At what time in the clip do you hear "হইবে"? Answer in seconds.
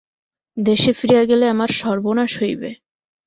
2.41-2.69